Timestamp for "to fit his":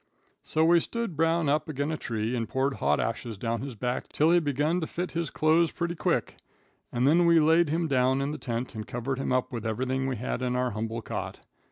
4.81-5.29